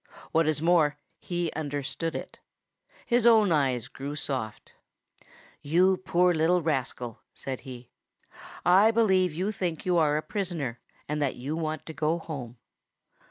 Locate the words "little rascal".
6.33-7.19